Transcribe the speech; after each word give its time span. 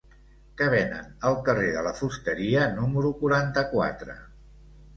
Què 0.61 0.69
venen 0.73 1.11
al 1.31 1.37
carrer 1.49 1.67
de 1.75 1.83
la 1.89 1.93
Fusteria 2.01 2.65
número 2.81 3.15
quaranta-quatre? 3.23 4.21